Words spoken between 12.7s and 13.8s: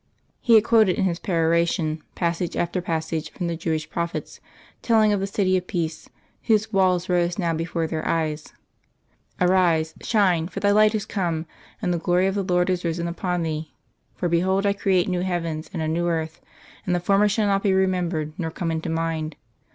is risen upon thee....